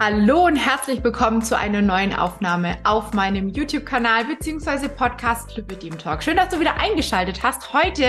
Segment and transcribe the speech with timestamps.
[0.00, 4.86] Hallo und herzlich willkommen zu einer neuen Aufnahme auf meinem YouTube-Kanal bzw.
[4.86, 6.22] Podcast Lipidem Talk.
[6.22, 7.72] Schön, dass du wieder eingeschaltet hast.
[7.72, 8.06] Heute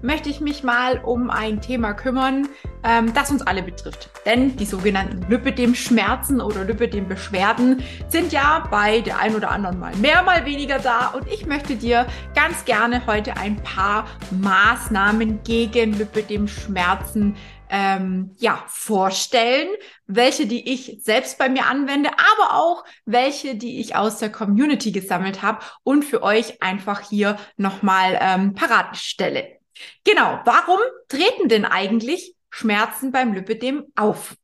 [0.00, 2.48] möchte ich mich mal um ein Thema kümmern,
[2.84, 4.08] ähm, das uns alle betrifft.
[4.24, 10.22] Denn die sogenannten Lipidem-Schmerzen oder Lipidem-Beschwerden sind ja bei der ein oder anderen mal mehr,
[10.22, 11.08] mal weniger da.
[11.08, 17.36] Und ich möchte dir ganz gerne heute ein paar Maßnahmen gegen Lipidem-Schmerzen
[17.68, 19.68] ähm, ja, vorstellen,
[20.06, 24.92] welche, die ich selbst bei mir anwende, aber auch welche, die ich aus der Community
[24.92, 29.58] gesammelt habe und für euch einfach hier nochmal ähm, parat stelle.
[30.04, 34.36] Genau, warum treten denn eigentlich Schmerzen beim Lipidem auf?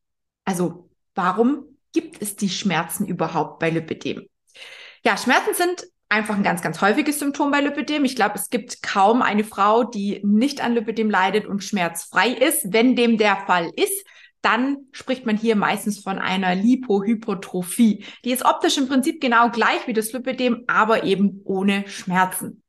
[0.44, 4.26] Also, warum gibt es die Schmerzen überhaupt bei Lipidem?
[5.04, 8.04] Ja, Schmerzen sind einfach ein ganz, ganz häufiges Symptom bei Lipidem.
[8.04, 12.72] Ich glaube, es gibt kaum eine Frau, die nicht an Lipidem leidet und schmerzfrei ist.
[12.72, 14.06] Wenn dem der Fall ist,
[14.42, 18.04] dann spricht man hier meistens von einer Lipohypotrophie.
[18.24, 22.62] Die ist optisch im Prinzip genau gleich wie das Lipidem, aber eben ohne Schmerzen.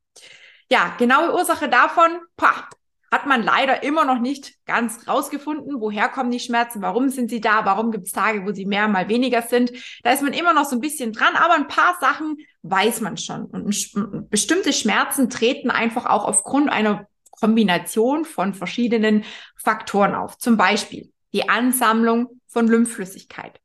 [0.70, 2.68] Ja, genaue Ursache davon, pah,
[3.14, 7.40] hat man leider immer noch nicht ganz rausgefunden, woher kommen die Schmerzen, warum sind sie
[7.40, 9.70] da, warum gibt es Tage, wo sie mehr, mal weniger sind.
[10.02, 13.16] Da ist man immer noch so ein bisschen dran, aber ein paar Sachen weiß man
[13.16, 13.44] schon.
[13.44, 19.24] Und bestimmte Schmerzen treten einfach auch aufgrund einer Kombination von verschiedenen
[19.56, 20.36] Faktoren auf.
[20.38, 23.60] Zum Beispiel die Ansammlung von Lymphflüssigkeit.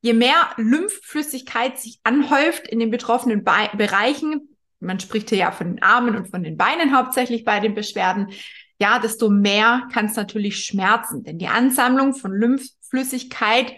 [0.00, 5.68] Je mehr Lymphflüssigkeit sich anhäuft in den betroffenen Be Bereichen, man spricht hier ja von
[5.68, 8.32] den Armen und von den Beinen hauptsächlich bei den Beschwerden,
[8.80, 11.22] ja, desto mehr kann es natürlich schmerzen.
[11.22, 13.74] Denn die Ansammlung von Lymphflüssigkeit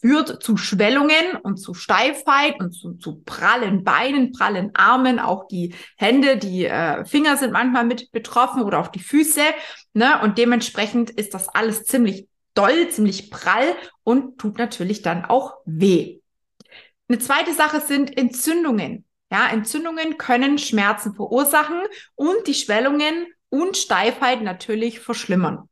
[0.00, 5.74] führt zu Schwellungen und zu Steifheit und zu, zu prallen Beinen, prallen Armen, auch die
[5.96, 9.42] Hände, die äh, Finger sind manchmal mit betroffen oder auch die Füße.
[9.94, 10.20] Ne?
[10.22, 16.20] Und dementsprechend ist das alles ziemlich doll, ziemlich prall und tut natürlich dann auch weh.
[17.08, 19.04] Eine zweite Sache sind Entzündungen.
[19.32, 21.82] Ja, Entzündungen können Schmerzen verursachen
[22.14, 25.68] und die Schwellungen und Steifheit natürlich verschlimmern.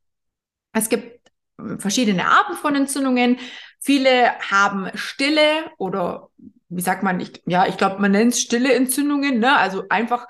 [0.73, 1.29] Es gibt
[1.59, 3.39] äh, verschiedene Arten von Entzündungen.
[3.81, 6.29] Viele haben stille oder
[6.69, 9.57] wie sagt man, ich, ja, ich glaube, man nennt es stille Entzündungen, ne?
[9.57, 10.27] Also einfach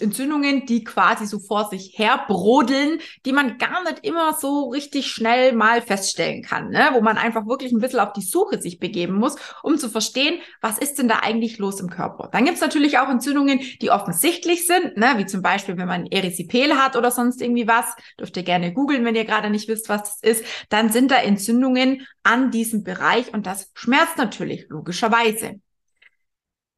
[0.00, 5.08] Entzündungen, die quasi so vor sich her brodeln, die man gar nicht immer so richtig
[5.08, 6.90] schnell mal feststellen kann, ne?
[6.92, 10.40] wo man einfach wirklich ein bisschen auf die Suche sich begeben muss, um zu verstehen,
[10.60, 12.28] was ist denn da eigentlich los im Körper.
[12.32, 15.14] Dann gibt's natürlich auch Entzündungen, die offensichtlich sind, ne?
[15.16, 17.86] wie zum Beispiel, wenn man Erythipel hat oder sonst irgendwie was,
[18.18, 21.16] dürft ihr gerne googeln, wenn ihr gerade nicht wisst, was das ist, dann sind da
[21.16, 25.60] Entzündungen an diesem Bereich und das schmerzt natürlich logischerweise.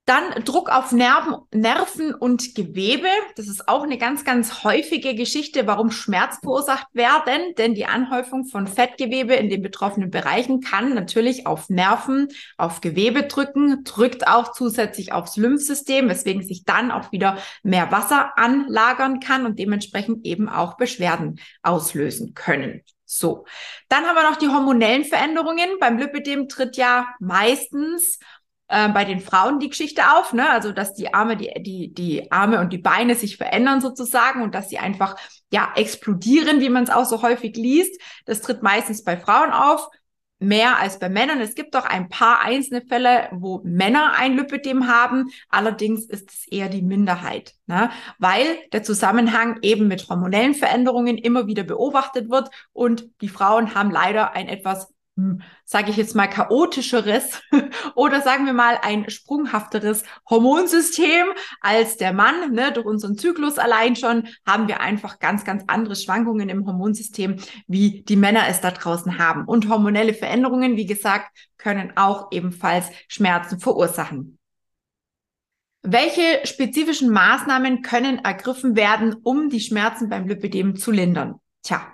[0.07, 3.09] Dann Druck auf Nerven, Nerven und Gewebe.
[3.35, 7.57] Das ist auch eine ganz, ganz häufige Geschichte, warum Schmerz verursacht werden.
[7.59, 13.25] Denn die Anhäufung von Fettgewebe in den betroffenen Bereichen kann natürlich auf Nerven, auf Gewebe
[13.25, 19.45] drücken, drückt auch zusätzlich aufs Lymphsystem, weswegen sich dann auch wieder mehr Wasser anlagern kann
[19.45, 22.83] und dementsprechend eben auch Beschwerden auslösen können.
[23.07, 23.45] So.
[23.89, 25.79] Dann haben wir noch die hormonellen Veränderungen.
[25.81, 28.21] Beim Lipidem tritt ja meistens
[28.69, 30.51] äh, bei den Frauen die Geschichte auf, ne?
[30.51, 34.55] Also dass die Arme, die, die, die Arme und die Beine sich verändern sozusagen und
[34.55, 35.17] dass sie einfach
[35.53, 38.01] ja explodieren, wie man es auch so häufig liest.
[38.25, 39.89] Das tritt meistens bei Frauen auf,
[40.39, 41.41] mehr als bei Männern.
[41.41, 45.31] Es gibt auch ein paar einzelne Fälle, wo Männer ein Lipidem haben.
[45.49, 47.91] Allerdings ist es eher die Minderheit, ne?
[48.19, 53.91] weil der Zusammenhang eben mit hormonellen Veränderungen immer wieder beobachtet wird und die Frauen haben
[53.91, 54.93] leider ein etwas
[55.65, 57.43] sage ich jetzt mal, chaotischeres
[57.95, 61.27] oder sagen wir mal ein sprunghafteres Hormonsystem
[61.61, 62.53] als der Mann.
[62.53, 62.71] Ne?
[62.73, 68.03] Durch unseren Zyklus allein schon haben wir einfach ganz, ganz andere Schwankungen im Hormonsystem, wie
[68.03, 69.45] die Männer es da draußen haben.
[69.45, 74.39] Und hormonelle Veränderungen, wie gesagt, können auch ebenfalls Schmerzen verursachen.
[75.83, 81.37] Welche spezifischen Maßnahmen können ergriffen werden, um die Schmerzen beim Lipidem zu lindern?
[81.63, 81.87] Tja,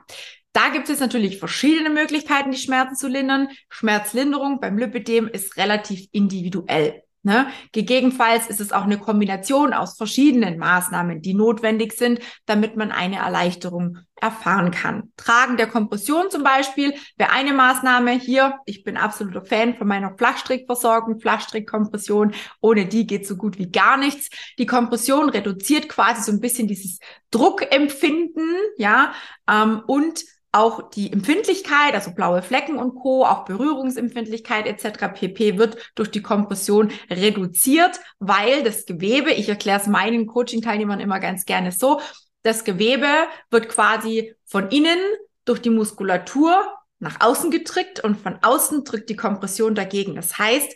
[0.53, 3.49] da gibt es natürlich verschiedene Möglichkeiten, die Schmerzen zu lindern.
[3.71, 7.03] Schmerzlinderung beim Lipidem ist relativ individuell.
[7.25, 7.47] Ne?
[7.71, 13.19] Gegebenenfalls ist es auch eine Kombination aus verschiedenen Maßnahmen, die notwendig sind, damit man eine
[13.19, 15.13] Erleichterung erfahren kann.
[15.17, 18.59] Tragen der Kompression zum Beispiel wäre eine Maßnahme hier.
[18.67, 22.35] Ich bin absoluter Fan von meiner Flachstrickversorgung, Flachstrickkompression.
[22.61, 24.29] Ohne die geht so gut wie gar nichts.
[24.59, 26.99] Die Kompression reduziert quasi so ein bisschen dieses
[27.31, 29.13] Druckempfinden, ja,
[29.49, 35.09] ähm, und auch die Empfindlichkeit, also blaue Flecken und Co., auch Berührungsempfindlichkeit etc.
[35.15, 35.59] pp.
[35.59, 41.47] wird durch die Kompression reduziert, weil das Gewebe, ich erkläre es meinen Coaching-Teilnehmern immer ganz
[41.47, 42.01] gerne so,
[42.43, 43.07] das Gewebe
[43.51, 44.99] wird quasi von innen
[45.45, 46.53] durch die Muskulatur
[46.99, 50.15] nach außen gedrückt und von außen drückt die Kompression dagegen.
[50.15, 50.73] Das heißt,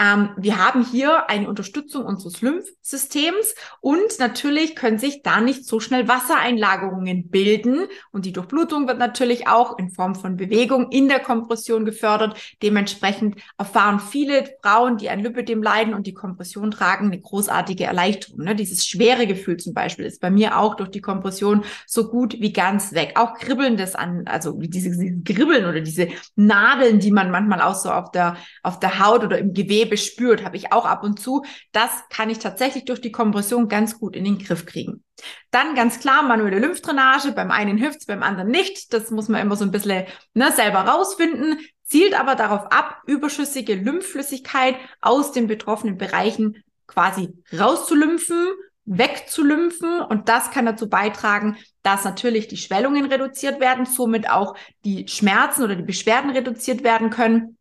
[0.00, 5.78] ähm, wir haben hier eine Unterstützung unseres Lymphsystems und natürlich können sich da nicht so
[5.78, 11.20] schnell Wassereinlagerungen bilden und die Durchblutung wird natürlich auch in Form von Bewegung in der
[11.20, 12.40] Kompression gefördert.
[12.62, 18.44] Dementsprechend erfahren viele Frauen, die an Lipödem leiden und die Kompression tragen, eine großartige Erleichterung.
[18.44, 18.54] Ne?
[18.54, 22.54] Dieses schwere Gefühl zum Beispiel ist bei mir auch durch die Kompression so gut wie
[22.54, 23.12] ganz weg.
[23.16, 27.90] Auch kribbelndes an, also diese, diese Kribbeln oder diese Nadeln, die man manchmal auch so
[27.90, 31.20] auf der, auf der Haut oder im Gewebe Gewebe spürt, habe ich auch ab und
[31.20, 31.44] zu.
[31.72, 35.04] Das kann ich tatsächlich durch die Kompression ganz gut in den Griff kriegen.
[35.50, 37.32] Dann ganz klar manuelle Lymphdrainage.
[37.32, 38.92] Beim einen hilft's, beim anderen nicht.
[38.92, 41.58] Das muss man immer so ein bisschen ne, selber rausfinden.
[41.84, 48.48] Zielt aber darauf ab, überschüssige Lymphflüssigkeit aus den betroffenen Bereichen quasi rauszulymphen,
[48.84, 50.00] wegzulymphen.
[50.00, 54.54] Und das kann dazu beitragen, dass natürlich die Schwellungen reduziert werden, somit auch
[54.84, 57.56] die Schmerzen oder die Beschwerden reduziert werden können.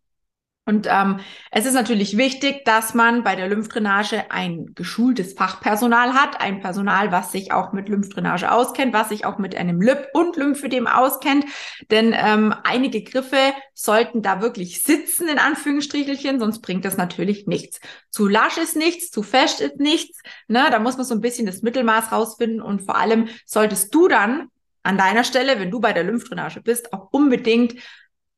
[0.70, 1.20] Und ähm,
[1.50, 7.12] es ist natürlich wichtig, dass man bei der Lymphdrainage ein geschultes Fachpersonal hat, ein Personal,
[7.12, 11.46] was sich auch mit Lymphdrainage auskennt, was sich auch mit einem Lip- und Lymphödem auskennt.
[11.90, 13.40] Denn ähm, einige Griffe
[13.74, 17.80] sollten da wirklich sitzen, in Anführungsstrichelchen, sonst bringt das natürlich nichts.
[18.12, 20.22] Zu lasch ist nichts, zu fest ist nichts.
[20.48, 20.68] Ne?
[20.70, 24.50] Da muss man so ein bisschen das Mittelmaß rausfinden und vor allem solltest du dann
[24.84, 27.76] an deiner Stelle, wenn du bei der Lymphdrainage bist, auch unbedingt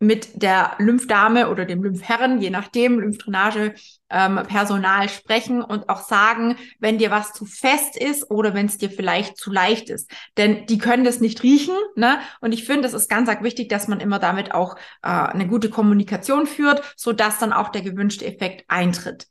[0.01, 3.75] mit der Lymphdame oder dem Lymphherren, je nachdem, Lymphdrainage,
[4.09, 8.77] ähm, Personal sprechen und auch sagen, wenn dir was zu fest ist oder wenn es
[8.77, 10.11] dir vielleicht zu leicht ist.
[10.37, 11.75] Denn die können das nicht riechen.
[11.95, 12.19] Ne?
[12.41, 15.69] Und ich finde, es ist ganz, wichtig, dass man immer damit auch äh, eine gute
[15.69, 19.27] Kommunikation führt, so dass dann auch der gewünschte Effekt eintritt.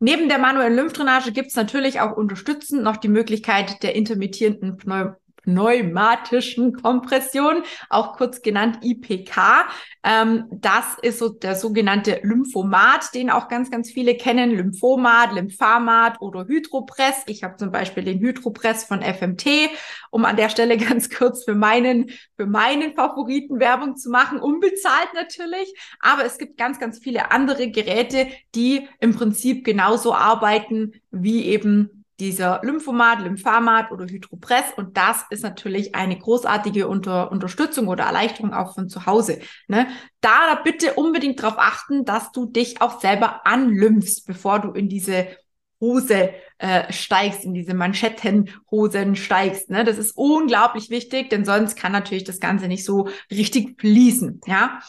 [0.00, 5.14] Neben der manuellen Lymphdrainage gibt es natürlich auch unterstützend noch die Möglichkeit der intermittierenden Pneum
[5.48, 9.66] pneumatischen Kompression, auch kurz genannt IPK.
[10.04, 14.50] Ähm, das ist so der sogenannte Lymphomat, den auch ganz, ganz viele kennen.
[14.50, 17.22] Lymphomat, Lymphamat oder Hydropress.
[17.26, 19.70] Ich habe zum Beispiel den Hydropress von FMT,
[20.10, 24.40] um an der Stelle ganz kurz für meinen, für meinen Favoriten Werbung zu machen.
[24.40, 25.72] Unbezahlt natürlich.
[26.00, 31.97] Aber es gibt ganz, ganz viele andere Geräte, die im Prinzip genauso arbeiten wie eben
[32.20, 34.72] dieser Lymphomat, Lymphamat oder Hydropress.
[34.76, 39.40] Und das ist natürlich eine großartige Unter Unterstützung oder Erleichterung auch von zu Hause.
[39.68, 39.86] Ne?
[40.20, 45.28] Da bitte unbedingt darauf achten, dass du dich auch selber anlymphst, bevor du in diese
[45.80, 49.70] Hose äh, steigst, in diese Manschettenhosen steigst.
[49.70, 49.84] Ne?
[49.84, 54.40] Das ist unglaublich wichtig, denn sonst kann natürlich das Ganze nicht so richtig fließen.
[54.46, 54.80] Ja.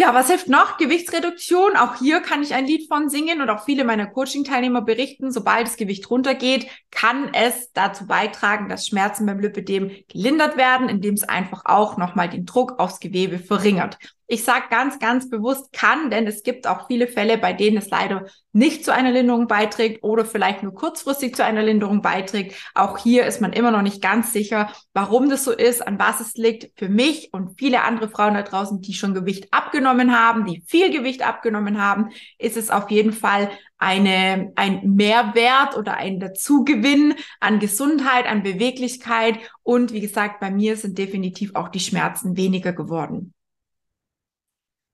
[0.00, 0.78] Ja, was hilft noch?
[0.78, 1.76] Gewichtsreduktion.
[1.76, 5.66] Auch hier kann ich ein Lied von singen und auch viele meiner Coaching-Teilnehmer berichten, sobald
[5.66, 11.28] das Gewicht runtergeht, kann es dazu beitragen, dass Schmerzen beim Lipödem gelindert werden, indem es
[11.28, 13.98] einfach auch nochmal den Druck aufs Gewebe verringert.
[14.32, 17.90] Ich sage ganz, ganz bewusst kann, denn es gibt auch viele Fälle, bei denen es
[17.90, 22.54] leider nicht zu einer Linderung beiträgt oder vielleicht nur kurzfristig zu einer Linderung beiträgt.
[22.76, 26.20] Auch hier ist man immer noch nicht ganz sicher, warum das so ist, an was
[26.20, 26.78] es liegt.
[26.78, 30.92] Für mich und viele andere Frauen da draußen, die schon Gewicht abgenommen haben, die viel
[30.92, 37.58] Gewicht abgenommen haben, ist es auf jeden Fall eine, ein Mehrwert oder ein Dazugewinn an
[37.58, 39.40] Gesundheit, an Beweglichkeit.
[39.64, 43.34] Und wie gesagt, bei mir sind definitiv auch die Schmerzen weniger geworden.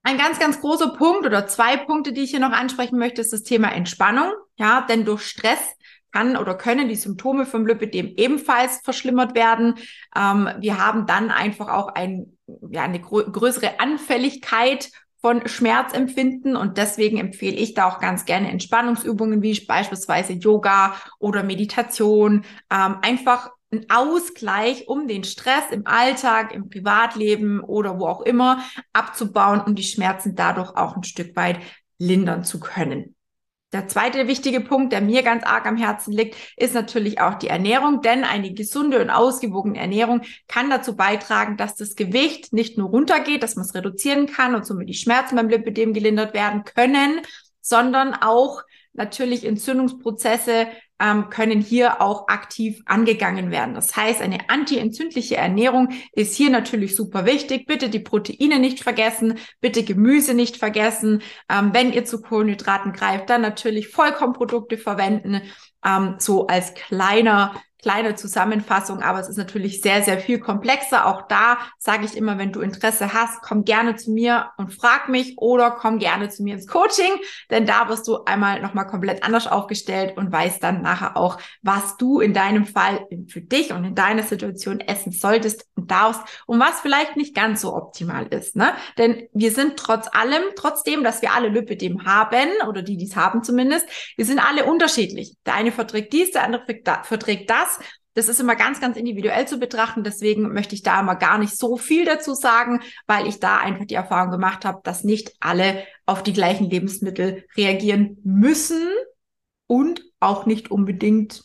[0.06, 3.32] Ein ganz, ganz großer Punkt oder zwei Punkte, die ich hier noch ansprechen möchte, ist
[3.32, 4.30] das Thema Entspannung.
[4.56, 5.58] Ja, denn durch Stress
[6.12, 9.74] kann oder können die Symptome vom Lipidem ebenfalls verschlimmert werden.
[10.16, 12.38] Ähm, wir haben dann einfach auch ein,
[12.70, 19.42] ja, eine größere Anfälligkeit von Schmerzempfinden und deswegen empfehle ich da auch ganz gerne Entspannungsübungen
[19.42, 26.68] wie beispielsweise Yoga oder Meditation, ähm, einfach ein Ausgleich, um den Stress im Alltag, im
[26.68, 31.58] Privatleben oder wo auch immer abzubauen und die Schmerzen dadurch auch ein Stück weit
[31.98, 33.16] lindern zu können.
[33.72, 37.48] Der zweite wichtige Punkt, der mir ganz arg am Herzen liegt, ist natürlich auch die
[37.48, 42.88] Ernährung, denn eine gesunde und ausgewogene Ernährung kann dazu beitragen, dass das Gewicht nicht nur
[42.88, 47.20] runtergeht, dass man es reduzieren kann und somit die Schmerzen beim Lipidem gelindert werden können,
[47.60, 50.68] sondern auch natürlich Entzündungsprozesse
[51.00, 53.74] ähm, können hier auch aktiv angegangen werden.
[53.74, 57.66] Das heißt, eine antientzündliche Ernährung ist hier natürlich super wichtig.
[57.66, 61.22] Bitte die Proteine nicht vergessen, bitte Gemüse nicht vergessen.
[61.50, 65.42] Ähm, wenn ihr zu Kohlenhydraten greift, dann natürlich Vollkornprodukte verwenden,
[65.84, 67.54] ähm, so als kleiner
[67.86, 71.06] kleine Zusammenfassung, aber es ist natürlich sehr, sehr viel komplexer.
[71.06, 75.08] Auch da sage ich immer, wenn du Interesse hast, komm gerne zu mir und frag
[75.08, 77.12] mich oder komm gerne zu mir ins Coaching,
[77.48, 81.96] denn da wirst du einmal nochmal komplett anders aufgestellt und weißt dann nachher auch, was
[81.96, 86.58] du in deinem Fall für dich und in deiner Situation essen solltest und darfst und
[86.58, 88.56] was vielleicht nicht ganz so optimal ist.
[88.56, 88.72] Ne?
[88.98, 93.44] Denn wir sind trotz allem, trotzdem, dass wir alle Lipidem haben oder die dies haben
[93.44, 95.36] zumindest, wir sind alle unterschiedlich.
[95.46, 96.64] Der eine verträgt dies, der andere
[97.04, 97.75] verträgt das.
[98.14, 100.02] Das ist immer ganz, ganz individuell zu betrachten.
[100.02, 103.84] Deswegen möchte ich da immer gar nicht so viel dazu sagen, weil ich da einfach
[103.84, 108.88] die Erfahrung gemacht habe, dass nicht alle auf die gleichen Lebensmittel reagieren müssen
[109.66, 111.44] und auch nicht unbedingt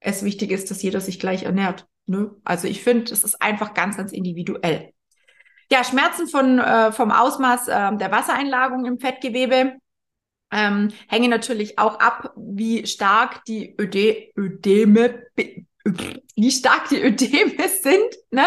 [0.00, 1.86] es wichtig ist, dass jeder sich gleich ernährt.
[2.06, 2.30] Ne?
[2.44, 4.92] Also ich finde, es ist einfach ganz, ganz individuell.
[5.70, 9.76] Ja, Schmerzen von, äh, vom Ausmaß äh, der Wassereinlagerung im Fettgewebe
[10.52, 15.24] ähm, hängen natürlich auch ab, wie stark die Öde Ödeme,
[16.36, 18.14] wie stark die Ödeme sind.
[18.30, 18.44] Ne?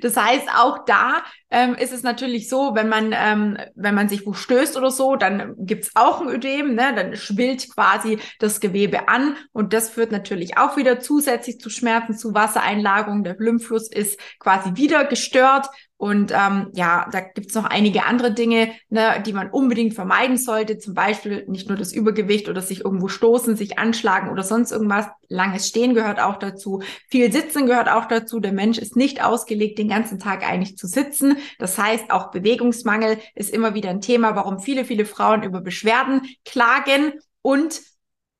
[0.00, 4.26] Das heißt, auch da ähm, ist es natürlich so, wenn man, ähm, wenn man sich
[4.26, 6.92] wo stößt oder so, dann gibt's auch ein Ödem, ne?
[6.94, 12.14] dann schwillt quasi das Gewebe an und das führt natürlich auch wieder zusätzlich zu Schmerzen,
[12.14, 13.24] zu Wassereinlagerung.
[13.24, 15.68] Der Lymphfluss ist quasi wieder gestört
[16.04, 20.76] und ähm, ja, da gibt's noch einige andere Dinge, ne, die man unbedingt vermeiden sollte.
[20.76, 25.06] Zum Beispiel nicht nur das Übergewicht oder sich irgendwo stoßen, sich anschlagen oder sonst irgendwas.
[25.30, 26.82] Langes Stehen gehört auch dazu.
[27.08, 28.38] Viel Sitzen gehört auch dazu.
[28.38, 31.38] Der Mensch ist nicht ausgelegt, den ganzen Tag eigentlich zu sitzen.
[31.58, 36.20] Das heißt, auch Bewegungsmangel ist immer wieder ein Thema, warum viele, viele Frauen über Beschwerden
[36.44, 37.14] klagen.
[37.40, 37.80] Und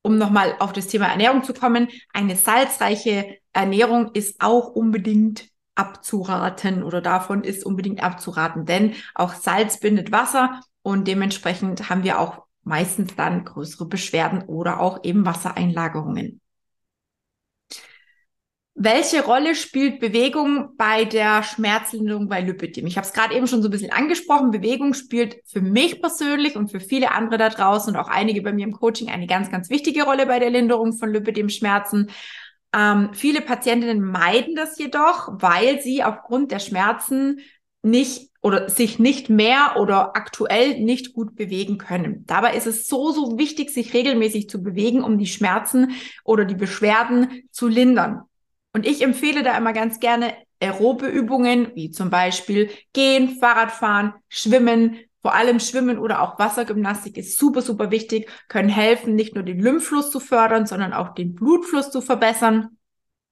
[0.03, 6.83] um nochmal auf das Thema Ernährung zu kommen, eine salzreiche Ernährung ist auch unbedingt abzuraten
[6.83, 12.45] oder davon ist unbedingt abzuraten, denn auch Salz bindet Wasser und dementsprechend haben wir auch
[12.63, 16.41] meistens dann größere Beschwerden oder auch eben Wassereinlagerungen.
[18.77, 22.89] Welche Rolle spielt Bewegung bei der Schmerzlinderung bei Lipidem?
[22.89, 24.51] Ich habe es gerade eben schon so ein bisschen angesprochen.
[24.51, 28.53] Bewegung spielt für mich persönlich und für viele andere da draußen und auch einige bei
[28.53, 32.11] mir im Coaching eine ganz, ganz wichtige Rolle bei der Linderung von Lipidem-Schmerzen.
[32.75, 37.41] Ähm, viele Patientinnen meiden das jedoch, weil sie aufgrund der Schmerzen
[37.83, 42.25] nicht oder sich nicht mehr oder aktuell nicht gut bewegen können.
[42.27, 45.93] Dabei ist es so, so wichtig, sich regelmäßig zu bewegen, um die Schmerzen
[46.25, 48.23] oder die Beschwerden zu lindern.
[48.75, 54.97] Und ich empfehle da immer ganz gerne aerobe Übungen, wie zum Beispiel Gehen, Fahrradfahren, Schwimmen,
[55.25, 59.59] vor allem Schwimmen oder auch Wassergymnastik ist super, super wichtig, können helfen, nicht nur den
[59.59, 62.77] Lymphfluss zu fördern, sondern auch den Blutfluss zu verbessern.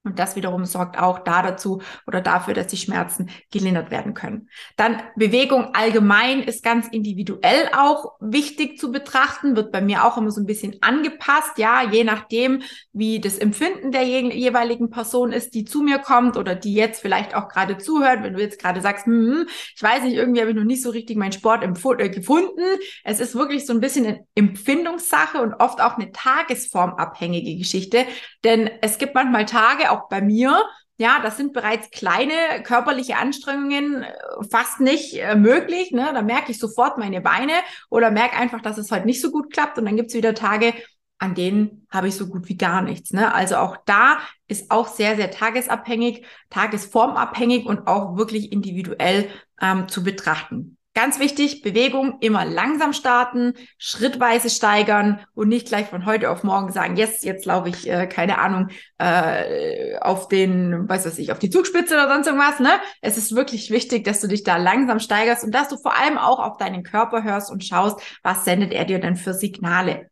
[0.04, 4.49] Und das wiederum sorgt auch da dazu oder dafür, dass die Schmerzen gelindert werden können.
[4.76, 10.32] Dann Bewegung allgemein ist ganz individuell auch wichtig zu betrachten, wird bei mir auch immer
[10.32, 15.64] so ein bisschen angepasst, ja, je nachdem, wie das Empfinden der jeweiligen Person ist, die
[15.64, 18.25] zu mir kommt oder die jetzt vielleicht auch gerade zuhört.
[18.25, 20.90] Wenn du jetzt gerade sagst, hm, ich weiß nicht, irgendwie habe ich noch nicht so
[20.90, 22.61] richtig meinen Sport äh, gefunden.
[23.04, 28.04] Es ist wirklich so ein bisschen eine Empfindungssache und oft auch eine tagesformabhängige Geschichte,
[28.42, 30.64] denn es gibt manchmal Tage, auch bei mir,
[30.99, 34.12] ja, das sind bereits kleine körperliche Anstrengungen äh,
[34.50, 35.90] fast nicht äh, möglich.
[35.90, 36.11] Ne?
[36.14, 37.54] Da merke ich sofort meine Beine
[37.90, 39.78] oder merke einfach, dass es heute nicht so gut klappt.
[39.78, 40.75] Und dann gibt es wieder Tage,
[41.18, 43.12] an denen habe ich so gut wie gar nichts.
[43.12, 43.34] Ne?
[43.34, 44.18] Also auch da
[44.49, 49.28] ist auch sehr, sehr tagesabhängig, tagesformabhängig und auch wirklich individuell
[49.61, 50.76] ähm, zu betrachten.
[50.94, 56.70] Ganz wichtig, Bewegung immer langsam starten, schrittweise steigern und nicht gleich von heute auf morgen
[56.70, 58.68] sagen, yes, jetzt laufe ich, äh, keine Ahnung,
[58.99, 62.61] äh, auf den, weiß was ich, auf die Zugspitze oder sonst irgendwas.
[62.61, 62.68] Ne?
[63.00, 66.18] Es ist wirklich wichtig, dass du dich da langsam steigerst und dass du vor allem
[66.18, 70.12] auch auf deinen Körper hörst und schaust, was sendet er dir denn für Signale.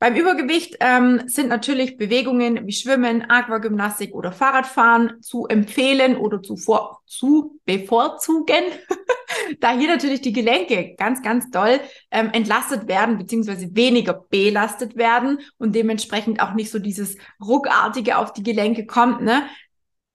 [0.00, 6.56] Beim Übergewicht ähm, sind natürlich Bewegungen wie Schwimmen, Aquagymnastik oder Fahrradfahren zu empfehlen oder zu,
[6.56, 8.62] vor, zu bevorzugen,
[9.60, 11.80] da hier natürlich die Gelenke ganz, ganz doll
[12.12, 18.32] ähm, entlastet werden beziehungsweise weniger belastet werden und dementsprechend auch nicht so dieses ruckartige auf
[18.32, 19.22] die Gelenke kommt.
[19.22, 19.46] Ne?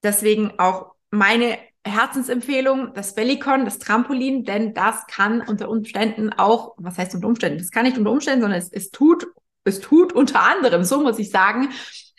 [0.01, 6.97] Deswegen auch meine Herzensempfehlung, das Bellicon, das Trampolin, denn das kann unter Umständen auch, was
[6.97, 7.57] heißt unter Umständen?
[7.57, 9.27] Das kann nicht unter Umständen, sondern es, es tut
[9.65, 11.69] es tut unter anderem, so muss ich sagen,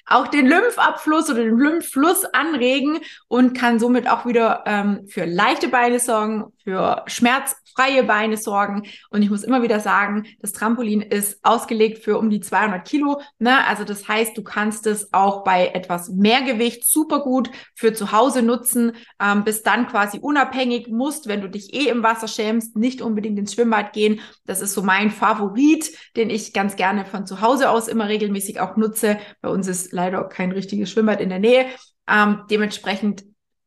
[0.06, 5.68] auch den Lymphabfluss oder den Lymphfluss anregen und kann somit auch wieder ähm, für leichte
[5.68, 8.84] Beine sorgen, für schmerzfreie Beine sorgen.
[9.10, 13.20] Und ich muss immer wieder sagen, das Trampolin ist ausgelegt für um die 200 Kilo.
[13.38, 13.66] Ne?
[13.66, 18.12] Also das heißt, du kannst es auch bei etwas mehr Gewicht super gut für zu
[18.12, 22.76] Hause nutzen, ähm, bist dann quasi unabhängig, musst, wenn du dich eh im Wasser schämst,
[22.76, 24.20] nicht unbedingt ins Schwimmbad gehen.
[24.44, 28.60] Das ist so mein Favorit, den ich ganz gerne von zu Hause aus immer regelmäßig
[28.60, 29.18] auch nutze.
[29.40, 31.66] Bei uns ist leider kein richtiges Schwimmbad in der Nähe.
[32.08, 33.24] Ähm, dementsprechend,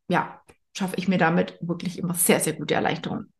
[0.08, 0.42] ja,
[0.76, 3.34] schaffe ich mir damit wirklich immer sehr, sehr gute Erleichterungen.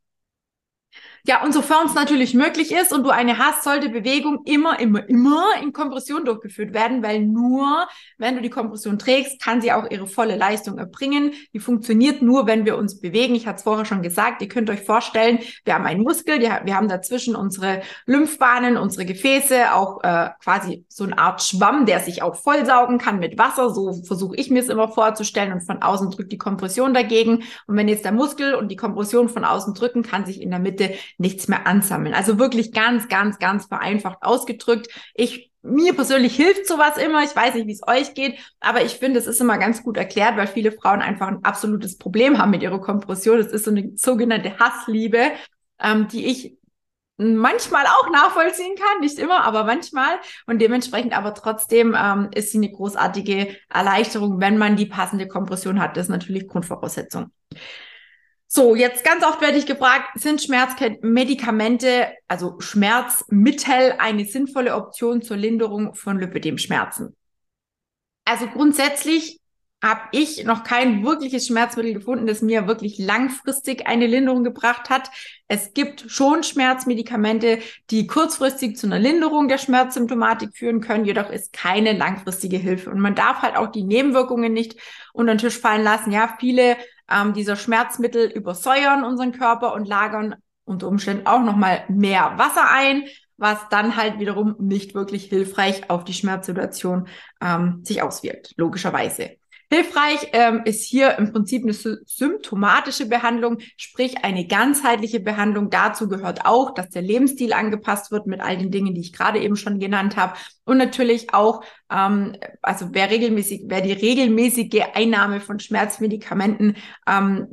[1.28, 5.10] Ja, und sofern es natürlich möglich ist und du eine hast, sollte Bewegung immer, immer,
[5.10, 7.86] immer in Kompression durchgeführt werden, weil nur,
[8.18, 11.34] wenn du die Kompression trägst, kann sie auch ihre volle Leistung erbringen.
[11.52, 13.36] Die funktioniert nur, wenn wir uns bewegen.
[13.36, 16.76] Ich hatte es vorher schon gesagt, ihr könnt euch vorstellen, wir haben einen Muskel, wir
[16.78, 22.24] haben dazwischen unsere Lymphbahnen, unsere Gefäße, auch äh, quasi so eine Art Schwamm, der sich
[22.24, 23.72] auch vollsaugen kann mit Wasser.
[23.72, 27.44] So versuche ich mir es immer vorzustellen und von außen drückt die Kompression dagegen.
[27.68, 30.60] Und wenn jetzt der Muskel und die Kompression von außen drücken, kann sich in der
[30.60, 32.14] Mitte nichts mehr ansammeln.
[32.14, 34.88] Also wirklich ganz, ganz, ganz vereinfacht ausgedrückt.
[35.14, 37.24] Ich mir persönlich hilft sowas immer.
[37.24, 39.98] Ich weiß nicht, wie es euch geht, aber ich finde, es ist immer ganz gut
[39.98, 43.38] erklärt, weil viele Frauen einfach ein absolutes Problem haben mit ihrer Kompression.
[43.38, 45.32] Das ist so eine sogenannte Hassliebe,
[45.80, 46.58] ähm, die ich
[47.18, 50.20] manchmal auch nachvollziehen kann, nicht immer, aber manchmal.
[50.46, 55.82] Und dementsprechend aber trotzdem ähm, ist sie eine großartige Erleichterung, wenn man die passende Kompression
[55.82, 55.98] hat.
[55.98, 57.32] Das ist natürlich Grundvoraussetzung.
[58.50, 65.36] So, jetzt ganz oft werde ich gefragt, sind Schmerzmedikamente, also Schmerzmittel, eine sinnvolle Option zur
[65.36, 67.16] Linderung von Lipödemschmerzen?
[68.24, 69.42] Also grundsätzlich
[69.84, 75.12] habe ich noch kein wirkliches Schmerzmittel gefunden, das mir wirklich langfristig eine Linderung gebracht hat.
[75.48, 77.60] Es gibt schon Schmerzmedikamente,
[77.92, 82.90] die kurzfristig zu einer Linderung der Schmerzsymptomatik führen können, jedoch ist keine langfristige Hilfe.
[82.90, 84.76] Und man darf halt auch die Nebenwirkungen nicht
[85.14, 86.12] unter den Tisch fallen lassen.
[86.12, 86.76] Ja, viele
[87.10, 93.04] ähm, dieser Schmerzmittel übersäuern unseren Körper und lagern unter Umständen auch nochmal mehr Wasser ein,
[93.38, 97.08] was dann halt wiederum nicht wirklich hilfreich auf die Schmerzsituation
[97.42, 99.38] ähm, sich auswirkt, logischerweise.
[99.70, 105.70] Hilfreich ähm, ist hier im Prinzip eine symptomatische Behandlung, sprich eine ganzheitliche Behandlung.
[105.70, 109.40] Dazu gehört auch, dass der Lebensstil angepasst wird mit all den Dingen, die ich gerade
[109.40, 110.38] eben schon genannt habe.
[110.64, 117.48] Und natürlich auch, ähm, also wer regelmäßig, wer die regelmäßige Einnahme von Schmerzmedikamenten ähm,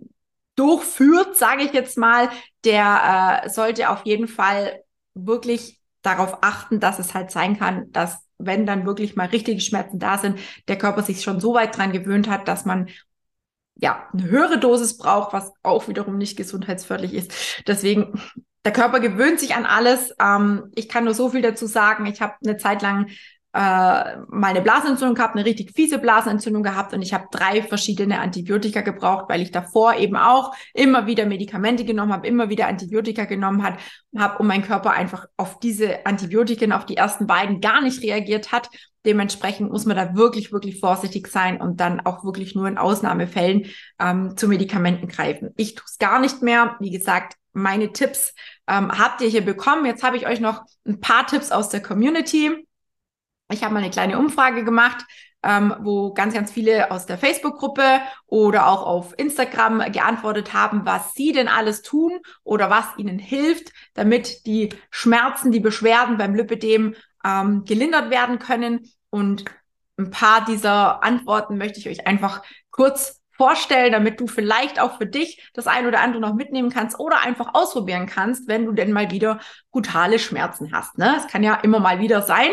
[0.54, 2.30] durchführt, sage ich jetzt mal,
[2.64, 8.23] der äh, sollte auf jeden Fall wirklich darauf achten, dass es halt sein kann, dass
[8.38, 10.38] wenn dann wirklich mal richtige Schmerzen da sind,
[10.68, 12.88] der Körper sich schon so weit dran gewöhnt hat, dass man
[13.76, 17.62] ja eine höhere Dosis braucht, was auch wiederum nicht gesundheitsförderlich ist.
[17.66, 18.20] Deswegen
[18.64, 20.14] der Körper gewöhnt sich an alles.
[20.20, 22.06] Ähm, ich kann nur so viel dazu sagen.
[22.06, 23.08] Ich habe eine Zeit lang
[23.54, 28.18] äh, mal eine Blasenentzündung gehabt, eine richtig fiese Blasenentzündung gehabt und ich habe drei verschiedene
[28.18, 33.26] Antibiotika gebraucht, weil ich davor eben auch immer wieder Medikamente genommen habe, immer wieder Antibiotika
[33.26, 33.78] genommen hat,
[34.18, 38.50] habe und mein Körper einfach auf diese Antibiotiken, auf die ersten beiden gar nicht reagiert
[38.50, 38.68] hat.
[39.06, 43.66] Dementsprechend muss man da wirklich, wirklich vorsichtig sein und dann auch wirklich nur in Ausnahmefällen
[44.00, 45.50] ähm, zu Medikamenten greifen.
[45.56, 46.74] Ich tue es gar nicht mehr.
[46.80, 48.34] Wie gesagt, meine Tipps
[48.66, 49.86] ähm, habt ihr hier bekommen.
[49.86, 52.66] Jetzt habe ich euch noch ein paar Tipps aus der Community
[53.54, 55.04] ich habe mal eine kleine Umfrage gemacht,
[55.42, 61.14] ähm, wo ganz, ganz viele aus der Facebook-Gruppe oder auch auf Instagram geantwortet haben, was
[61.14, 62.12] sie denn alles tun
[62.42, 68.90] oder was ihnen hilft, damit die Schmerzen, die Beschwerden beim Lipödem ähm, gelindert werden können.
[69.10, 69.44] Und
[69.98, 75.06] ein paar dieser Antworten möchte ich euch einfach kurz vorstellen, damit du vielleicht auch für
[75.06, 78.92] dich das ein oder andere noch mitnehmen kannst oder einfach ausprobieren kannst, wenn du denn
[78.92, 79.40] mal wieder
[79.72, 80.98] brutale Schmerzen hast.
[80.98, 81.14] Ne?
[81.16, 82.50] Es kann ja immer mal wieder sein.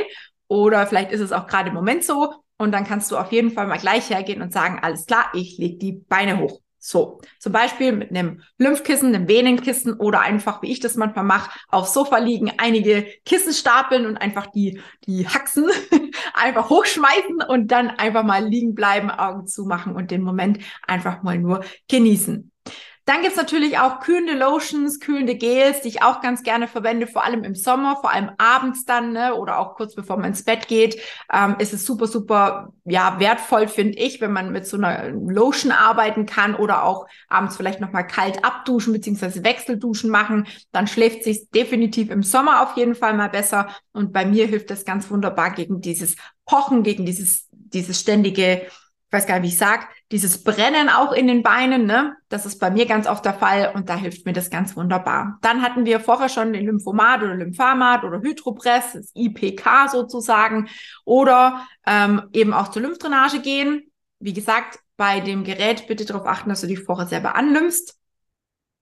[0.51, 2.33] Oder vielleicht ist es auch gerade im Moment so.
[2.57, 5.57] Und dann kannst du auf jeden Fall mal gleich hergehen und sagen, alles klar, ich
[5.57, 6.59] lege die Beine hoch.
[6.77, 11.57] So, zum Beispiel mit einem Lymphkissen, einem Venenkissen oder einfach, wie ich das manchmal mache,
[11.69, 15.69] aufs Sofa liegen, einige Kissen stapeln und einfach die, die Haxen
[16.33, 21.37] einfach hochschmeißen und dann einfach mal liegen bleiben, Augen zumachen und den Moment einfach mal
[21.39, 22.50] nur genießen.
[23.11, 27.25] Dann gibt's natürlich auch kühlende Lotions, kühlende Gels, die ich auch ganz gerne verwende, vor
[27.25, 30.69] allem im Sommer, vor allem abends dann ne, oder auch kurz bevor man ins Bett
[30.69, 30.97] geht.
[31.29, 35.73] Ähm, ist es super, super ja wertvoll, finde ich, wenn man mit so einer Lotion
[35.73, 40.47] arbeiten kann oder auch abends vielleicht nochmal kalt abduschen beziehungsweise Wechselduschen machen.
[40.71, 43.75] Dann schläft sich definitiv im Sommer auf jeden Fall mal besser.
[43.91, 48.67] Und bei mir hilft das ganz wunderbar gegen dieses Pochen, gegen dieses, dieses ständige
[49.11, 52.17] ich weiß gar nicht, wie ich sag, dieses Brennen auch in den Beinen, ne?
[52.27, 55.39] Das ist bei mir ganz oft der Fall und da hilft mir das ganz wunderbar.
[55.41, 60.67] Dann hatten wir vorher schon den Lymphomat oder Lymphamat oder Hydropress, das IPK sozusagen,
[61.05, 63.91] oder ähm, eben auch zur Lymphdrainage gehen.
[64.19, 67.97] Wie gesagt, bei dem Gerät bitte darauf achten, dass du die vorher selber annimmst.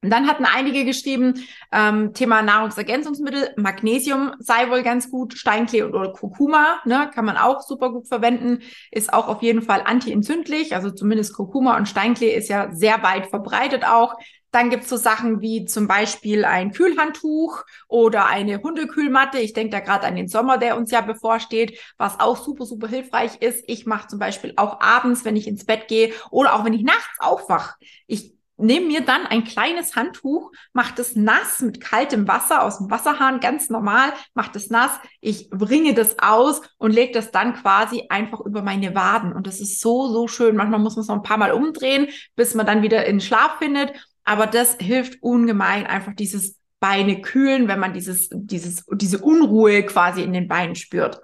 [0.01, 6.13] Und dann hatten einige geschrieben, ähm, Thema Nahrungsergänzungsmittel, Magnesium sei wohl ganz gut, Steinklee oder
[6.13, 8.59] Kurkuma, ne, kann man auch super gut verwenden,
[8.91, 13.27] ist auch auf jeden Fall antientzündlich, also zumindest Kurkuma und Steinklee ist ja sehr weit
[13.27, 14.15] verbreitet auch.
[14.51, 19.37] Dann gibt's so Sachen wie zum Beispiel ein Kühlhandtuch oder eine Hundekühlmatte.
[19.37, 22.87] Ich denke da gerade an den Sommer, der uns ja bevorsteht, was auch super, super
[22.87, 23.63] hilfreich ist.
[23.67, 26.81] Ich mache zum Beispiel auch abends, wenn ich ins Bett gehe oder auch wenn ich
[26.81, 27.75] nachts aufwach.
[28.07, 32.91] Ich nehme mir dann ein kleines Handtuch, mache das nass mit kaltem Wasser aus dem
[32.91, 34.91] Wasserhahn, ganz normal, mache das nass,
[35.21, 39.33] ich bringe das aus und lege das dann quasi einfach über meine Waden.
[39.33, 40.55] Und das ist so, so schön.
[40.55, 43.57] Manchmal muss man es noch ein paar Mal umdrehen, bis man dann wieder in Schlaf
[43.59, 43.93] findet.
[44.23, 50.21] Aber das hilft ungemein, einfach dieses Beine kühlen, wenn man dieses, dieses, diese Unruhe quasi
[50.21, 51.21] in den Beinen spürt.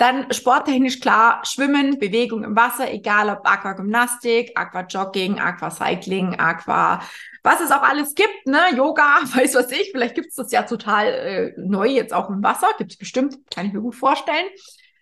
[0.00, 7.02] Dann sporttechnisch klar, Schwimmen, Bewegung im Wasser, egal ob Aquagymnastik, Aquajogging, Aquacycling, Aqua,
[7.42, 8.60] was es auch alles gibt, ne?
[8.74, 12.42] Yoga, weiß was ich, vielleicht gibt es das ja total äh, neu jetzt auch im
[12.42, 14.46] Wasser, gibt es bestimmt, kann ich mir gut vorstellen.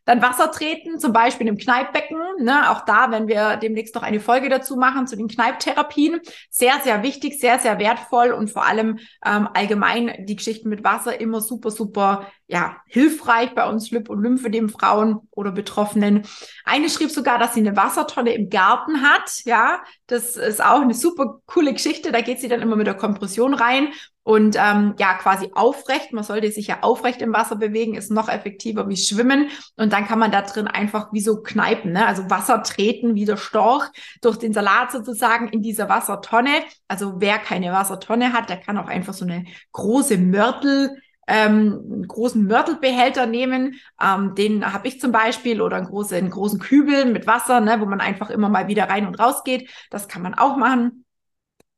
[0.05, 2.19] Dann Wasser treten, zum Beispiel im Kneippbecken.
[2.41, 2.71] Ne?
[2.71, 6.21] Auch da, wenn wir demnächst noch eine Folge dazu machen, zu den Kneipptherapien.
[6.49, 11.21] Sehr, sehr wichtig, sehr, sehr wertvoll und vor allem ähm, allgemein die Geschichten mit Wasser
[11.21, 16.23] immer super, super ja, hilfreich bei uns Lip- und Lymphedem Frauen oder Betroffenen.
[16.65, 19.45] Eine schrieb sogar, dass sie eine Wassertonne im Garten hat.
[19.45, 22.11] Ja, das ist auch eine super coole Geschichte.
[22.11, 23.89] Da geht sie dann immer mit der Kompression rein
[24.23, 26.15] und ähm, ja, quasi aufrecht.
[26.15, 29.49] Man sollte sich ja aufrecht im Wasser bewegen, ist noch effektiver wie Schwimmen.
[29.77, 32.07] Und dann kann man da drin einfach wie so kneipen, ne?
[32.07, 33.87] also Wasser treten wie der Storch
[34.23, 36.63] durch den Salat sozusagen in dieser Wassertonne.
[36.89, 40.97] Also wer keine Wassertonne hat, der kann auch einfach so eine große Mörtel
[41.29, 43.77] ähm, einen großen Mörtelbehälter nehmen.
[44.03, 47.77] Ähm, den habe ich zum Beispiel oder einen großen, einen großen Kübel mit Wasser, ne,
[47.81, 49.71] wo man einfach immer mal wieder rein und raus geht.
[49.91, 51.05] Das kann man auch machen.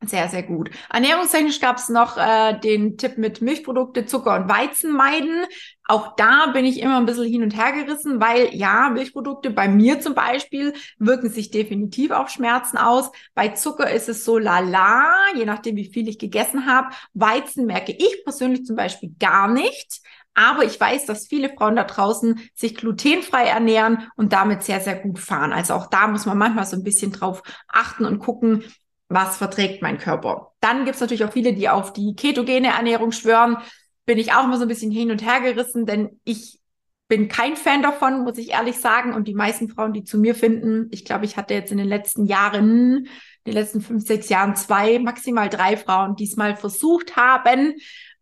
[0.03, 0.71] Sehr, sehr gut.
[0.89, 5.45] Ernährungstechnisch gab es noch äh, den Tipp mit Milchprodukte, Zucker und Weizen meiden.
[5.87, 9.69] Auch da bin ich immer ein bisschen hin und her gerissen, weil ja, Milchprodukte bei
[9.69, 13.11] mir zum Beispiel wirken sich definitiv auf Schmerzen aus.
[13.35, 16.89] Bei Zucker ist es so lala, je nachdem, wie viel ich gegessen habe.
[17.13, 20.01] Weizen merke ich persönlich zum Beispiel gar nicht.
[20.33, 24.95] Aber ich weiß, dass viele Frauen da draußen sich glutenfrei ernähren und damit sehr, sehr
[24.97, 25.53] gut fahren.
[25.53, 28.65] Also auch da muss man manchmal so ein bisschen drauf achten und gucken,
[29.11, 30.53] was verträgt mein Körper.
[30.61, 33.59] Dann gibt's natürlich auch viele, die auf die ketogene Ernährung schwören.
[34.07, 36.61] Bin ich auch immer so ein bisschen hin und her gerissen, denn ich
[37.09, 39.13] bin kein Fan davon, muss ich ehrlich sagen.
[39.15, 41.89] Und die meisten Frauen, die zu mir finden, ich glaube, ich hatte jetzt in den
[41.89, 43.09] letzten Jahren, in
[43.45, 47.75] den letzten fünf, sechs Jahren zwei, maximal drei Frauen, die es mal versucht haben.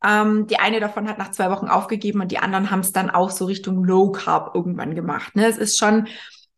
[0.02, 3.10] Ähm, die eine davon hat nach zwei Wochen aufgegeben und die anderen haben es dann
[3.10, 5.36] auch so Richtung Low Carb irgendwann gemacht.
[5.36, 5.46] Ne?
[5.46, 6.06] Es ist schon,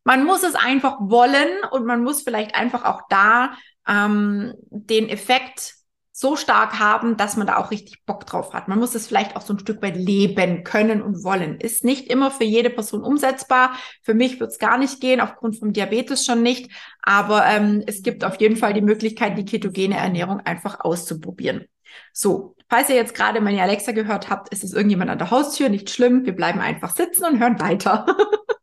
[0.04, 3.54] man muss es einfach wollen und man muss vielleicht einfach auch da
[3.90, 5.74] ähm, den Effekt
[6.12, 8.68] so stark haben, dass man da auch richtig Bock drauf hat.
[8.68, 11.58] Man muss es vielleicht auch so ein Stück weit leben können und wollen.
[11.58, 13.74] Ist nicht immer für jede Person umsetzbar.
[14.02, 16.70] Für mich wird es gar nicht gehen, aufgrund vom Diabetes schon nicht.
[17.00, 21.64] Aber ähm, es gibt auf jeden Fall die Möglichkeit, die ketogene Ernährung einfach auszuprobieren.
[22.12, 25.70] So, falls ihr jetzt gerade meine Alexa gehört habt, ist es irgendjemand an der Haustür,
[25.70, 26.26] nicht schlimm.
[26.26, 28.04] Wir bleiben einfach sitzen und hören weiter.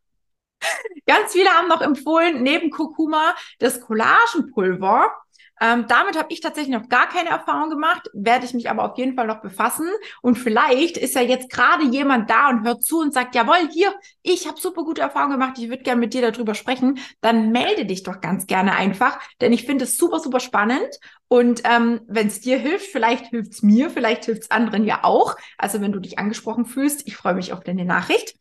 [1.06, 5.12] Ganz viele haben noch empfohlen, neben Kurkuma das Collagenpulver.
[5.60, 8.96] Ähm, damit habe ich tatsächlich noch gar keine Erfahrung gemacht, werde ich mich aber auf
[8.96, 9.88] jeden Fall noch befassen.
[10.22, 13.92] Und vielleicht ist ja jetzt gerade jemand da und hört zu und sagt, jawohl, hier,
[14.22, 17.00] ich habe super gute Erfahrungen gemacht, ich würde gerne mit dir darüber sprechen.
[17.20, 20.88] Dann melde dich doch ganz gerne einfach, denn ich finde es super, super spannend.
[21.26, 25.00] Und ähm, wenn es dir hilft, vielleicht hilft es mir, vielleicht hilft es anderen ja
[25.02, 25.34] auch.
[25.58, 28.37] Also wenn du dich angesprochen fühlst, ich freue mich auf deine Nachricht.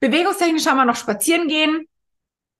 [0.00, 1.86] Bewegungstechnisch haben wir noch spazieren gehen.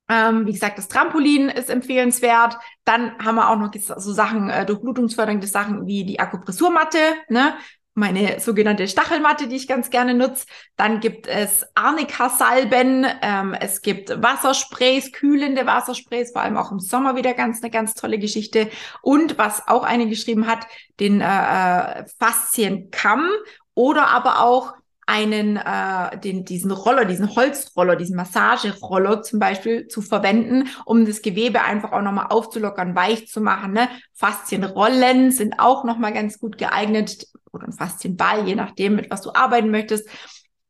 [0.09, 2.57] Ähm, wie gesagt, das Trampolin ist empfehlenswert.
[2.83, 6.97] Dann haben wir auch noch so Sachen, äh, durchblutungsfördernde Sachen wie die Akupressurmatte,
[7.29, 7.53] ne?
[7.99, 10.45] meine sogenannte Stachelmatte, die ich ganz gerne nutze.
[10.77, 17.15] Dann gibt es Arnika-Salben, ähm, es gibt Wassersprays, kühlende Wassersprays, vor allem auch im Sommer
[17.15, 18.69] wieder ganz eine ganz tolle Geschichte.
[19.01, 20.65] Und was auch eine geschrieben hat,
[20.99, 23.29] den äh, äh Faszienkamm
[23.75, 24.73] oder aber auch
[25.09, 31.23] einen, äh, den, diesen Roller, diesen Holzroller, diesen Massageroller zum Beispiel zu verwenden, um das
[31.23, 33.73] Gewebe einfach auch nochmal aufzulockern, weich zu machen.
[33.73, 33.89] Ne?
[34.13, 39.33] Faszienrollen sind auch nochmal ganz gut geeignet oder ein Faszienball, je nachdem, mit was du
[39.33, 40.07] arbeiten möchtest.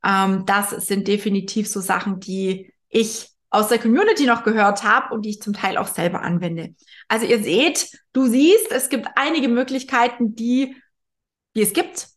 [0.06, 5.24] Ähm, das sind definitiv so Sachen, die ich aus der Community noch gehört habe und
[5.26, 6.76] die ich zum Teil auch selber anwende.
[7.10, 10.78] Also ihr seht, du siehst, es gibt einige Möglichkeiten, die,
[11.58, 12.08] die es gibt,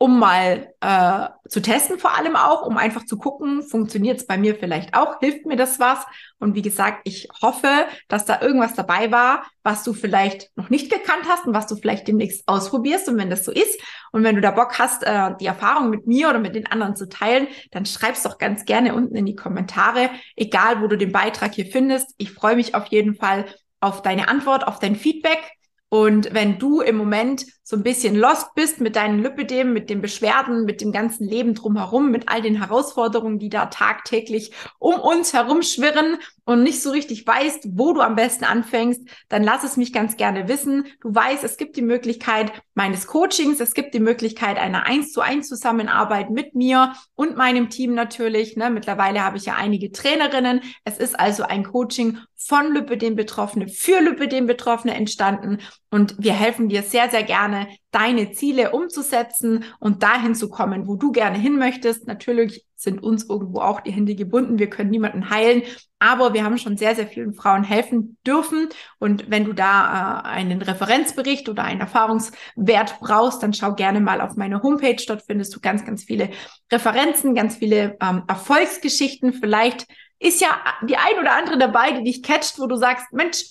[0.00, 4.38] um mal äh, zu testen, vor allem auch, um einfach zu gucken, funktioniert es bei
[4.38, 6.06] mir vielleicht auch, hilft mir das was?
[6.38, 7.68] Und wie gesagt, ich hoffe,
[8.06, 11.74] dass da irgendwas dabei war, was du vielleicht noch nicht gekannt hast und was du
[11.74, 13.08] vielleicht demnächst ausprobierst.
[13.08, 13.80] Und wenn das so ist
[14.12, 16.94] und wenn du da Bock hast, äh, die Erfahrung mit mir oder mit den anderen
[16.94, 21.10] zu teilen, dann schreib's doch ganz gerne unten in die Kommentare, egal wo du den
[21.10, 22.14] Beitrag hier findest.
[22.18, 23.46] Ich freue mich auf jeden Fall
[23.80, 25.57] auf deine Antwort, auf dein Feedback
[25.90, 30.02] Und wenn du im Moment so ein bisschen lost bist mit deinen Lipidem, mit den
[30.02, 35.32] Beschwerden, mit dem ganzen Leben drumherum, mit all den Herausforderungen, die da tagtäglich um uns
[35.32, 39.92] herumschwirren und nicht so richtig weißt, wo du am besten anfängst, dann lass es mich
[39.92, 40.86] ganz gerne wissen.
[41.00, 45.20] Du weißt, es gibt die Möglichkeit meines Coachings, es gibt die Möglichkeit einer eins zu
[45.20, 48.56] eins Zusammenarbeit mit mir und meinem Team natürlich.
[48.56, 48.70] Ne?
[48.70, 50.60] Mittlerweile habe ich ja einige Trainerinnen.
[50.84, 55.58] Es ist also ein Coaching von Lipidem-Betroffene für Lipidem-Betroffene entstanden.
[55.90, 60.94] Und wir helfen dir sehr, sehr gerne, deine Ziele umzusetzen und dahin zu kommen, wo
[60.94, 62.06] du gerne hin möchtest.
[62.06, 64.60] Natürlich sind uns irgendwo auch die Hände gebunden.
[64.60, 65.62] Wir können niemanden heilen,
[65.98, 68.68] aber wir haben schon sehr, sehr vielen Frauen helfen dürfen.
[69.00, 74.20] Und wenn du da äh, einen Referenzbericht oder einen Erfahrungswert brauchst, dann schau gerne mal
[74.20, 75.02] auf meine Homepage.
[75.08, 76.30] Dort findest du ganz, ganz viele
[76.70, 79.32] Referenzen, ganz viele ähm, Erfolgsgeschichten.
[79.32, 80.48] Vielleicht ist ja
[80.82, 83.44] die ein oder andere dabei, die dich catcht, wo du sagst, Mensch,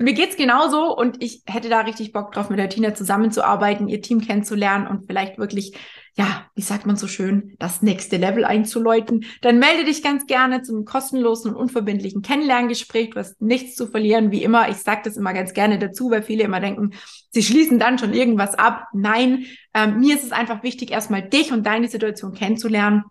[0.00, 4.00] mir geht's genauso und ich hätte da richtig Bock drauf, mit der Tina zusammenzuarbeiten, ihr
[4.00, 5.76] Team kennenzulernen und vielleicht wirklich,
[6.16, 9.24] ja, wie sagt man so schön, das nächste Level einzuläuten.
[9.42, 13.10] Dann melde dich ganz gerne zum kostenlosen und unverbindlichen Kennenlerngespräch.
[13.10, 14.68] Du hast nichts zu verlieren, wie immer.
[14.68, 16.92] Ich sage das immer ganz gerne dazu, weil viele immer denken,
[17.30, 18.86] sie schließen dann schon irgendwas ab.
[18.94, 23.02] Nein, ähm, mir ist es einfach wichtig, erstmal dich und deine Situation kennenzulernen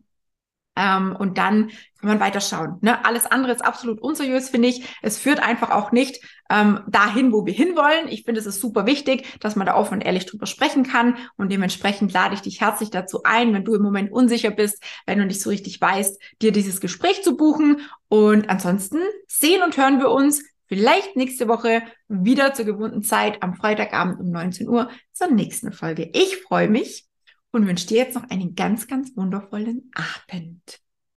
[0.78, 2.78] ähm, und dann kann man weiterschauen.
[2.82, 3.04] Ne?
[3.06, 4.86] Alles andere ist absolut unseriös, finde ich.
[5.02, 8.08] Es führt einfach auch nicht ähm, dahin, wo wir hinwollen.
[8.08, 11.18] Ich finde, es ist super wichtig, dass man da offen und ehrlich drüber sprechen kann.
[11.38, 15.18] Und dementsprechend lade ich dich herzlich dazu ein, wenn du im Moment unsicher bist, wenn
[15.18, 17.82] du nicht so richtig weißt, dir dieses Gespräch zu buchen.
[18.08, 23.56] Und ansonsten sehen und hören wir uns vielleicht nächste Woche wieder zur gewohnten Zeit am
[23.56, 26.10] Freitagabend um 19 Uhr zur nächsten Folge.
[26.14, 27.07] Ich freue mich
[27.52, 30.82] und wünsche dir jetzt noch einen ganz, ganz wundervollen Abend.